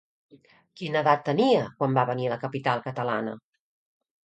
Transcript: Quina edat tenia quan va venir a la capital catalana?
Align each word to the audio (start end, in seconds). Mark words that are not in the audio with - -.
Quina 0.79 1.03
edat 1.05 1.21
tenia 1.27 1.67
quan 1.83 1.95
va 1.99 2.07
venir 2.13 2.27
a 2.29 2.33
la 2.33 2.41
capital 2.47 2.85
catalana? 2.89 3.39